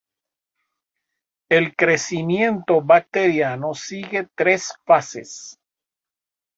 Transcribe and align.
El 1.47 1.75
crecimiento 1.75 2.81
bacteriano 2.81 3.75
sigue 3.75 4.27
tres 4.35 4.73
fases. 4.83 5.59